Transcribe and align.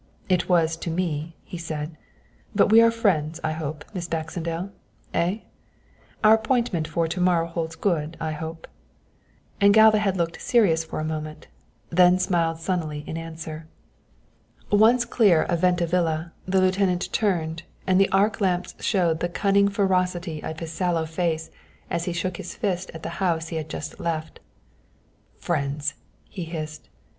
"It 0.29 0.49
was 0.49 0.77
to 0.77 0.89
me," 0.89 1.35
he 1.43 1.59
said; 1.59 1.95
"but 2.55 2.71
we 2.71 2.81
are 2.81 2.89
friends, 2.89 3.39
I 3.43 3.51
hope, 3.51 3.85
Miss 3.93 4.07
Baxendale, 4.07 4.71
eh? 5.13 5.41
Our 6.23 6.33
appointment 6.33 6.87
for 6.87 7.07
to 7.07 7.21
morrow 7.21 7.45
holds 7.45 7.75
good, 7.75 8.17
I 8.19 8.31
hope?" 8.31 8.67
And 9.61 9.75
Galva 9.75 9.99
had 9.99 10.17
looked 10.17 10.41
serious 10.41 10.83
for 10.83 10.99
a 10.99 11.03
moment, 11.05 11.49
then 11.91 12.17
smiled 12.17 12.57
sunnily 12.57 13.07
in 13.07 13.15
answer. 13.15 13.67
Once 14.71 15.05
clear 15.05 15.43
of 15.43 15.59
Venta 15.59 15.85
Villa, 15.85 16.33
the 16.47 16.61
lieutenant 16.61 17.13
turned, 17.13 17.61
and 17.85 18.01
the 18.01 18.09
arc 18.09 18.41
lamps 18.41 18.73
showed 18.79 19.19
the 19.19 19.29
cunning 19.29 19.67
ferocity 19.69 20.41
of 20.41 20.59
his 20.61 20.71
sallow 20.73 21.05
face 21.05 21.51
as 21.91 22.05
he 22.05 22.11
shook 22.11 22.37
his 22.37 22.55
fist 22.55 22.89
at 22.95 23.03
the 23.03 23.09
house 23.21 23.49
he 23.49 23.55
had 23.57 23.69
just 23.69 23.99
left. 23.99 24.39
"Friends!" 25.37 25.93
he 26.27 26.43
hissed. 26.45 26.89